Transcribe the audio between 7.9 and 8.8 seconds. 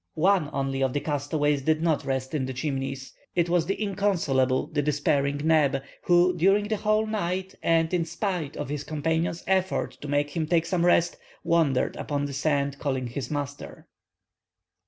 in spite of